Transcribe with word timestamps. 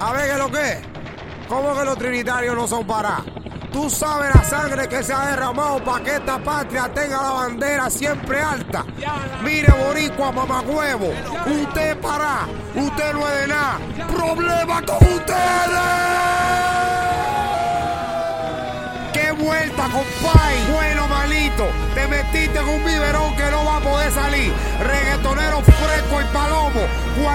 A 0.00 0.12
ver, 0.12 0.30
¿qué 0.30 0.38
lo 0.38 0.50
que? 0.50 0.80
¿Cómo 1.48 1.76
que 1.76 1.84
los 1.84 1.98
trinitarios 1.98 2.54
no 2.54 2.68
son 2.68 2.86
para? 2.86 3.24
Tú 3.72 3.90
sabes 3.90 4.34
la 4.34 4.44
sangre 4.44 4.88
que 4.88 5.02
se 5.02 5.12
ha 5.12 5.26
derramado 5.26 5.82
para 5.84 6.04
que 6.04 6.14
esta 6.16 6.38
patria 6.38 6.88
tenga 6.94 7.20
la 7.20 7.30
bandera 7.30 7.90
siempre 7.90 8.40
alta. 8.40 8.84
Mire, 9.42 9.72
boricua, 9.72 10.30
mamagüevo, 10.30 11.12
usted 11.46 11.96
para, 11.98 12.46
usted 12.74 13.12
no 13.12 13.28
es 13.28 13.40
de 13.40 13.46
nada. 13.48 13.78
¡Problema 14.06 14.82
con 14.86 14.96
ustedes! 14.96 15.38
¡Qué 19.12 19.32
vuelta, 19.32 19.82
compay! 19.82 20.72
Bueno, 20.72 21.08
malito, 21.08 21.66
te 21.94 22.06
metiste 22.06 22.58
en 22.58 22.68
un 22.68 22.84
biberón 22.84 23.36
que 23.36 23.50
no 23.50 23.64
va 23.64 23.76
a 23.78 23.80
poder 23.80 24.12
salir. 24.12 24.52
Reggaetonero 24.80 25.60
fresco 25.62 26.20
y 26.20 26.24
palomo, 26.32 26.47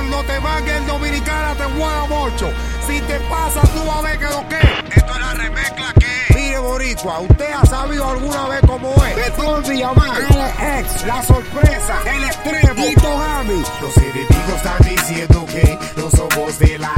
cuando 0.00 0.24
te 0.24 0.40
mangue 0.40 0.76
el 0.78 0.86
dominicana 0.86 1.54
te 1.54 1.66
mueva 1.68 2.06
mucho. 2.06 2.50
Si 2.86 3.00
te 3.02 3.20
pasa, 3.20 3.60
tú 3.60 3.84
vas 3.86 3.98
a 3.98 4.00
ver 4.00 4.18
que 4.18 4.24
lo 4.24 4.48
que. 4.48 4.56
Esto 4.96 5.12
es 5.12 5.20
la 5.20 5.34
remezcla 5.34 5.92
que. 5.98 6.34
Mire, 6.34 6.58
Boricua, 6.58 7.20
¿usted 7.20 7.52
ha 7.52 7.66
sabido 7.66 8.08
alguna 8.08 8.48
vez 8.48 8.60
cómo 8.66 8.94
es? 9.04 9.16
Betrón 9.16 9.62
Villamar, 9.62 10.22
Alex, 10.58 11.06
La 11.06 11.22
Sorpresa, 11.22 11.98
El 12.06 12.24
Extremo, 12.24 12.82
Tito 12.82 13.18
Gami. 13.18 13.62
Los 13.82 13.96
enemigos 13.98 14.56
están 14.56 14.88
diciendo 14.88 15.46
que 15.46 15.78
no 15.96 16.10
somos 16.10 16.58
de 16.58 16.78
la 16.78 16.94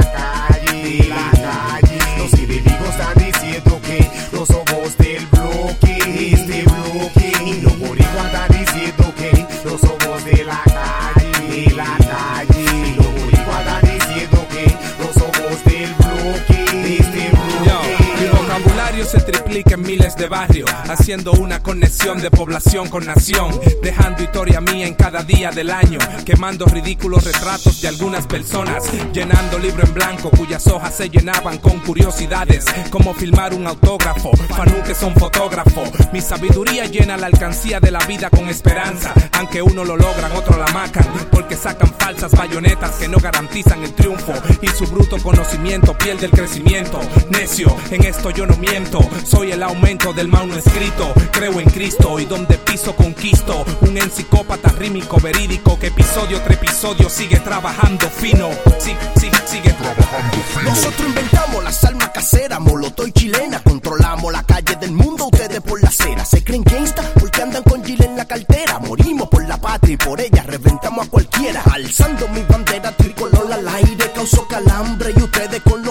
se 19.13 19.19
triplica 19.19 19.75
en 19.75 19.83
miles 19.83 20.15
de 20.15 20.27
barrios, 20.27 20.71
haciendo 20.89 21.33
una 21.33 21.61
conexión 21.61 22.19
de 22.19 22.31
población 22.31 22.89
con 22.89 23.05
nación, 23.05 23.51
dejando 23.83 24.23
historia 24.23 24.59
mía 24.59 24.87
en 24.87 24.95
cada 24.95 25.21
día 25.21 25.51
del 25.51 25.69
año, 25.69 25.99
quemando 26.25 26.65
ridículos 26.65 27.23
retratos 27.23 27.79
de 27.79 27.89
algunas 27.89 28.25
personas, 28.25 28.85
llenando 29.13 29.59
libro 29.59 29.85
en 29.85 29.93
blanco 29.93 30.31
cuyas 30.31 30.65
hojas 30.65 30.95
se 30.95 31.09
llenaban 31.11 31.59
con 31.59 31.79
curiosidades, 31.81 32.65
como 32.89 33.13
filmar 33.13 33.53
un 33.53 33.67
autógrafo, 33.67 34.31
fanú 34.47 34.81
que 34.81 34.95
son 34.95 35.13
fotógrafos, 35.13 35.91
mi 36.11 36.19
sabiduría 36.19 36.85
llena 36.85 37.15
la 37.15 37.27
alcancía 37.27 37.79
de 37.79 37.91
la 37.91 37.99
vida 38.07 38.31
con 38.31 38.49
esperanza, 38.49 39.13
aunque 39.33 39.61
uno 39.61 39.83
lo 39.83 39.95
logran, 39.95 40.31
otro 40.31 40.57
la 40.57 40.73
macan, 40.73 41.05
porque 41.29 41.55
sacan 41.55 41.93
falsas 41.99 42.31
bayonetas 42.31 42.95
que 42.95 43.07
no 43.07 43.19
garantizan 43.19 43.83
el 43.83 43.93
triunfo, 43.93 44.33
y 44.59 44.69
su 44.69 44.87
bruto 44.87 45.17
conocimiento 45.21 45.95
pierde 45.95 46.25
el 46.25 46.31
crecimiento, 46.31 46.99
necio, 47.29 47.75
en 47.91 48.05
esto 48.05 48.31
yo 48.31 48.47
no 48.47 48.57
miento, 48.57 49.02
soy 49.25 49.51
el 49.51 49.63
aumento 49.63 50.13
del 50.13 50.27
mal 50.27 50.47
no 50.47 50.55
escrito, 50.55 51.13
creo 51.31 51.59
en 51.59 51.69
Cristo 51.69 52.19
y 52.19 52.25
donde 52.25 52.57
piso 52.57 52.95
conquisto, 52.95 53.65
un 53.81 53.97
encicópata 53.97 54.69
rímico 54.69 55.17
verídico 55.19 55.79
que 55.79 55.87
episodio 55.87 56.41
tras 56.41 56.57
episodio 56.57 57.09
sigue 57.09 57.39
trabajando 57.39 58.09
fino, 58.09 58.49
sí, 58.79 58.95
sí, 59.19 59.29
sigue 59.45 59.71
trabajando 59.73 60.37
fino. 60.53 60.69
Nosotros 60.69 61.07
inventamos 61.07 61.63
las 61.63 61.83
almas 61.83 62.09
caseras, 62.09 62.59
molotov 62.59 63.11
chilena. 63.11 63.61
Controlamos 63.63 64.31
la 64.31 64.43
calle 64.43 64.75
del 64.75 64.91
mundo, 64.91 65.25
ustedes 65.25 65.61
por 65.61 65.81
la 65.81 65.89
acera. 65.89 66.25
Se 66.25 66.43
creen 66.43 66.63
gangsta 66.63 67.03
porque 67.19 67.41
andan 67.41 67.63
con 67.63 67.83
Gil 67.83 68.03
en 68.03 68.15
la 68.15 68.25
cartera. 68.25 68.79
Morimos 68.79 69.29
por 69.29 69.47
la 69.47 69.57
patria 69.57 69.93
y 69.93 69.97
por 69.97 70.19
ella 70.19 70.43
reventamos 70.43 71.07
a 71.07 71.09
cualquiera. 71.09 71.61
Alzando 71.71 72.27
mi 72.29 72.41
bandera 72.41 72.91
tricolor 72.95 73.51
al 73.51 73.67
aire, 73.67 74.11
causó 74.13 74.47
calambre. 74.47 75.13
Y 75.15 75.21
ustedes 75.21 75.61
con 75.61 75.82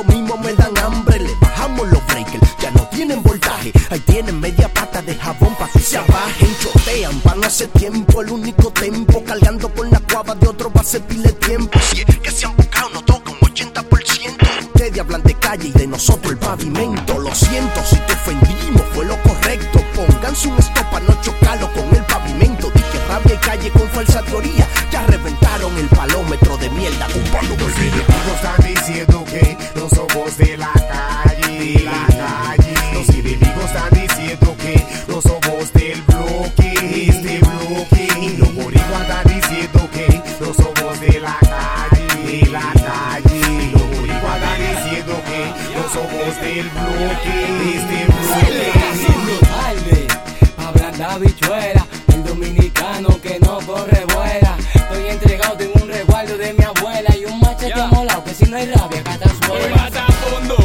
tienen 3.07 3.23
voltaje. 3.25 3.73
Ahí 3.91 3.99
tienen 4.01 4.39
media 4.39 4.73
pata 4.73 5.03
de 5.03 5.17
jabón 5.17 5.57
para 5.57 5.73
que 5.73 5.81
se 5.81 5.99
abajen. 5.99 6.57
Chotean, 6.61 7.21
van 7.25 7.43
hace 7.45 7.67
tiempo, 7.67 8.23
el 8.23 8.31
único 8.31 8.71
tempo. 8.71 9.25
Cargando 9.25 9.69
por 9.69 9.91
la 9.91 9.99
cuava 9.99 10.37
de 10.37 10.47
otro 10.47 10.71
va 10.73 10.83
a 10.83 10.85
ser 10.85 11.01
pile 11.03 11.33
tiempo. 11.33 11.81
Si 11.81 12.03
es 12.03 12.19
que 12.21 12.31
se 12.31 12.47
han 12.47 12.55
buscado, 12.57 12.91
no 12.91 13.03
toca 13.03 13.33
un 13.33 13.39
80%. 13.39 14.67
Ustedes 14.67 15.01
hablan 15.01 15.23
de 15.25 15.35
calle 15.35 15.69
y 15.69 15.73
de 15.73 15.87
nosotros 15.89 16.33
el 16.33 16.39
pavimento. 16.39 17.19
Lo 17.19 17.35
siento 17.35 17.81
si 17.91 17.97
te 17.97 18.13
ofendimos, 18.13 18.83
fue 18.95 19.05
lo 19.05 19.21
correcto. 19.23 19.81
Pónganse 19.97 20.47
un 20.47 20.59
stop 20.59 20.89
para 20.93 21.05
no 21.05 21.21
chocarlo 21.23 21.73
con 21.73 21.97
el 21.97 22.05
pavimento. 22.05 22.71
Di 22.71 22.83
que 22.83 22.99
rabia 23.09 23.41
calle 23.41 23.71
con 23.71 23.89
falsa 23.89 24.23
teoría. 24.23 24.69
Ya 24.93 25.05
este 36.83 37.39
bloque. 37.39 38.09
Y 38.21 38.37
los 38.37 38.55
boricuas 38.55 39.03
están 39.03 39.25
diciendo 39.27 39.89
que 39.93 40.23
no 40.41 40.55
somos 40.55 41.01
de 41.01 41.21
la 41.21 41.37
calle, 41.41 42.07
de 42.27 42.51
la 42.51 42.73
calle. 42.73 43.39
Y 43.39 43.71
los 43.71 43.83
boricuas 43.97 44.37
están 44.37 44.59
diciendo 44.75 45.15
que 45.29 45.41
no 45.75 45.83
somos 45.93 46.33
del 46.41 46.69
bloque, 46.71 47.37
este 47.77 47.99
bloque. 48.07 48.73
Tarde, 49.41 50.07
hablando 50.59 51.05
habichuela, 51.05 51.87
el 52.15 52.25
dominicano 52.25 53.21
que 53.21 53.39
no 53.41 53.59
corre 53.61 54.05
vuela. 54.15 54.57
Estoy 54.75 55.09
entregado, 55.09 55.57
tengo 55.57 55.73
un 55.83 55.89
resguardo 55.89 56.37
de 56.37 56.53
mi 56.53 56.65
abuela 56.65 57.17
y 57.17 57.25
un 57.25 57.41
machete 57.41 57.83
molado 57.91 58.25
que 58.25 58.35
si 58.35 58.45
no 58.45 58.57
hay 58.57 58.67
rabia, 58.67 59.03
catazuela. 59.03 59.77
Más 59.77 59.97
a 59.97 60.07
fondo, 60.07 60.57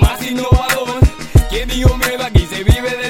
más 0.00 0.22
innovador. 0.22 1.00
¿Quién 1.48 1.68
dijo 1.68 1.96
miedo 1.96 2.24
aquí? 2.24 2.46
Se 2.46 2.64
vive 2.64 2.90
del 2.96 3.01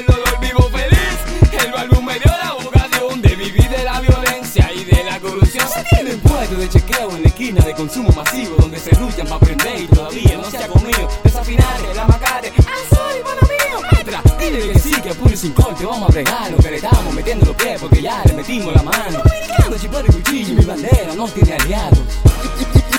de 6.62 6.69
chequeo 6.69 7.11
en 7.17 7.23
la 7.23 7.28
esquina 7.28 7.65
de 7.65 7.75
consumo 7.75 8.09
masivo 8.15 8.55
donde 8.56 8.78
se 8.78 8.95
luchan 9.00 9.27
para 9.27 9.37
aprender 9.37 9.83
y 9.83 9.87
todavía 9.89 10.37
no 10.37 10.49
se 10.49 10.59
ha 10.59 10.69
comido. 10.69 11.09
Desafinare, 11.25 11.95
la 11.95 12.06
macare, 12.06 12.53
¡ah, 12.56 12.95
soy 12.95 13.21
bueno 13.23 13.41
mío! 13.43 13.89
Maestra, 13.91 14.23
dile 14.39 14.72
que 14.72 14.78
sí, 14.78 14.93
que 15.01 15.12
puro 15.15 15.37
sin 15.37 15.53
corte 15.55 15.84
vamos 15.84 16.09
a 16.09 16.12
bregar 16.12 16.51
lo 16.53 16.59
que 16.59 16.77
estamos 16.77 17.15
metiendo 17.15 17.47
los 17.47 17.56
pies 17.56 17.81
porque 17.81 18.01
ya 18.01 18.22
le 18.27 18.34
metimos 18.34 18.72
la 18.75 18.83
mano. 18.84 19.22
Dominicano, 19.25 19.77
chipero 19.77 20.05
y 20.09 20.12
cuchillo 20.12 20.53
y 20.53 20.56
mi 20.56 20.65
bandera 20.65 21.15
no 21.17 21.28
tiene 21.28 21.53
aliados. 21.55 21.99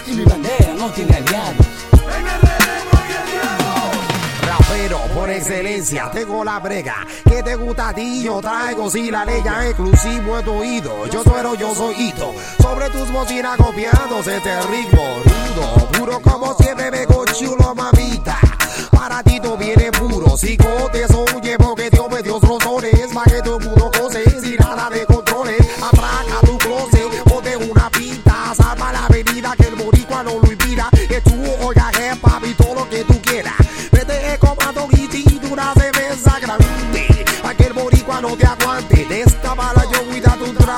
Y 0.05 0.11
mi 0.15 0.25
bandera 0.25 0.73
no 0.77 0.89
tiene 0.91 1.15
aliados. 1.15 1.65
Rapero 4.73 4.97
por 5.13 5.29
excelencia, 5.29 6.09
tengo 6.11 6.43
la 6.43 6.59
brega. 6.59 7.05
que 7.29 7.43
te 7.43 7.55
gusta 7.55 7.89
a 7.89 7.93
ti? 7.93 8.23
Yo 8.23 8.41
traigo 8.41 8.89
si 8.89 9.11
la 9.11 9.23
ley 9.23 9.39
ya 9.43 9.67
exclusivo 9.67 10.39
es 10.39 10.45
tu 10.45 10.51
oído. 10.51 11.05
Yo 11.11 11.21
suero, 11.21 11.53
yo 11.53 11.75
soy 11.75 11.93
hito. 11.95 12.33
Sobre 12.59 12.89
tus 12.89 13.11
bocinas 13.11 13.55
copiándose 13.57 14.37
este 14.37 14.61
ritmo 14.63 15.03
rudo. 15.25 15.87
Puro 15.99 16.19
como 16.21 16.55
siempre 16.55 16.89
me 16.89 17.05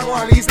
dando 0.06 0.14
un 0.14 0.45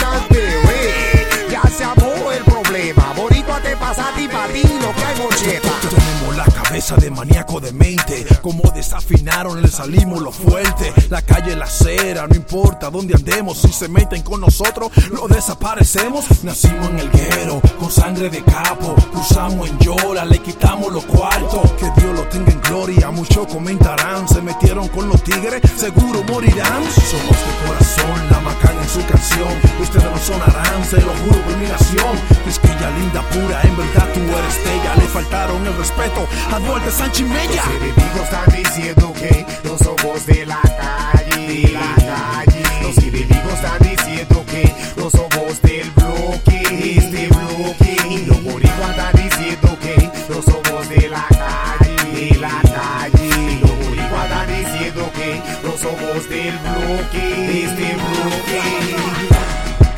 cabeza 6.84 6.96
de 6.96 7.10
maníaco 7.10 7.60
de 7.60 7.72
mente. 7.72 8.26
Como 8.42 8.70
desafinaron, 8.74 9.62
le 9.62 9.68
salimos 9.68 10.20
lo 10.20 10.30
fuerte. 10.30 10.92
La 11.08 11.22
calle, 11.22 11.56
la 11.56 11.64
acera, 11.64 12.26
no 12.26 12.34
importa 12.34 12.90
dónde 12.90 13.14
andemos. 13.14 13.58
Si 13.58 13.72
se 13.72 13.88
meten 13.88 14.22
con 14.22 14.40
nosotros, 14.40 14.90
lo 15.10 15.26
desaparecemos. 15.26 16.24
Nacimos 16.42 16.90
en 16.90 16.98
el 16.98 17.10
guero, 17.10 17.62
con 17.78 17.90
sangre 17.90 18.28
de 18.28 18.42
capo. 18.44 18.94
Cruzamos 19.12 19.68
en 19.68 19.78
Yola, 19.78 20.24
le 20.24 20.38
quitamos 20.40 20.92
los 20.92 21.04
cuartos. 21.04 21.72
Que 21.72 21.90
Dios 22.00 22.14
lo 22.14 22.22
tenga 22.28 22.52
en 22.52 22.60
gloria. 22.60 23.10
Muchos 23.10 23.46
comentarán, 23.46 24.28
se 24.28 24.42
metieron 24.42 24.88
con 24.88 25.08
los 25.08 25.22
tigres, 25.22 25.62
seguro 25.76 26.22
morirán. 26.24 26.82
Somos 26.92 27.36
de 27.46 27.66
corazón, 27.66 28.30
la 28.30 28.40
macana 28.40 28.82
en 28.82 28.88
su 28.88 29.06
canción. 29.06 29.54
Ustedes 29.80 30.04
no 30.04 30.18
sonarán, 30.18 30.84
se 30.84 31.00
lo 31.00 31.12
juro 31.24 31.40
por 31.44 31.56
mi 31.56 31.66
nación. 31.66 32.14
Quisquilla 32.44 32.90
linda, 32.98 33.22
pura, 33.30 33.62
en 33.62 33.76
verdad 33.76 34.08
tú 34.12 34.20
eres 34.20 34.64
bella 34.64 35.03
faltaron 35.14 35.64
el 35.64 35.76
respeto 35.76 36.26
a 36.50 36.58
Duarte 36.58 36.90
Sánchez 36.90 37.28
Mella. 37.28 37.62
Los 37.66 37.76
enemigos 37.76 38.24
están 38.24 38.50
diciendo 38.50 39.12
que 39.12 39.46
no 39.62 39.78
somos 39.78 40.26
de 40.26 40.44
la 40.44 40.60
calle, 40.60 41.46
de 41.46 41.68
la 41.72 41.94
calle. 41.94 42.62
Los 42.82 42.98
enemigos 42.98 43.54
están 43.54 43.78
diciendo 43.78 44.44
que 44.50 44.74
no 44.96 45.08
somos 45.10 45.62
del 45.62 45.88
bloque, 45.92 46.96
este 46.96 47.28
bloque. 47.28 47.96
Y 48.10 48.26
los 48.26 48.42
boricuas 48.42 48.90
están 48.90 49.12
diciendo 49.14 49.78
que 49.80 50.10
no 50.28 50.42
somos 50.42 50.88
de 50.88 51.08
la 51.08 51.26
calle, 51.30 52.30
de 52.30 52.36
la 52.40 52.60
calle. 52.74 53.52
Y 53.52 53.60
los 53.60 53.86
boricuas 53.86 54.24
están 54.24 54.48
diciendo 54.48 55.12
que 55.14 55.42
no 55.62 55.72
somos 55.78 56.28
del 56.28 56.58
bloque, 56.58 57.64
este 57.66 57.94
bloque. 57.94 58.60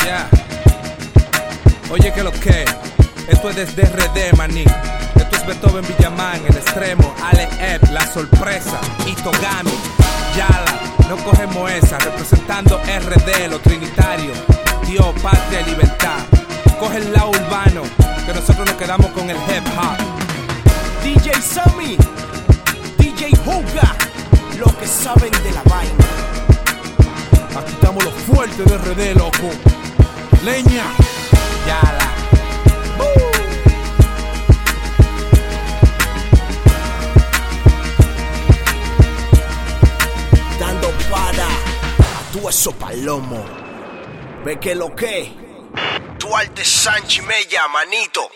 Yeah. 0.04 0.28
Oye, 1.90 2.12
que 2.12 2.22
lo 2.22 2.32
que. 2.32 2.66
Esto 3.28 3.48
es 3.48 3.56
desde 3.56 3.82
RD, 3.82 4.36
maní. 4.36 4.64
Beethoven 5.46 5.84
Villamán, 5.86 6.44
el 6.44 6.56
extremo, 6.56 7.14
Ale 7.22 7.48
Ed, 7.60 7.80
la 7.90 8.04
sorpresa, 8.12 8.80
Itogami, 9.06 9.70
Yala, 10.36 10.80
no 11.08 11.16
cogemos 11.18 11.70
esa, 11.70 11.98
representando 11.98 12.78
RD, 12.78 13.48
lo 13.48 13.60
trinitario, 13.60 14.32
Dios, 14.86 15.06
patria 15.22 15.60
y 15.60 15.70
libertad. 15.70 16.18
Coge 16.80 16.98
el 16.98 17.12
lado 17.12 17.30
urbano, 17.30 17.82
que 18.26 18.34
nosotros 18.34 18.66
nos 18.66 18.74
quedamos 18.74 19.06
con 19.12 19.30
el 19.30 19.36
hip 19.36 19.64
hop. 19.78 21.04
DJ 21.04 21.40
Sammy, 21.40 21.96
DJ 22.98 23.30
Juga, 23.44 23.94
lo 24.58 24.76
que 24.76 24.86
saben 24.86 25.30
de 25.30 25.52
la 25.52 25.62
vaina. 25.62 26.04
Aquí 27.56 27.72
estamos 27.72 28.04
los 28.04 28.14
fuertes 28.14 28.64
de 28.64 28.78
RD, 28.78 29.16
loco. 29.16 29.50
Leña. 30.44 30.84
Yala. 31.66 32.05
A 42.46 42.50
tu 42.50 42.50
eso 42.50 42.72
palomo. 42.72 43.44
Ve 44.44 44.58
que 44.60 44.74
lo 44.74 44.94
que, 44.94 45.32
tu 46.18 46.34
arte 46.34 46.64
Sanchi 46.64 47.22
Mella, 47.22 47.68
manito. 47.68 48.30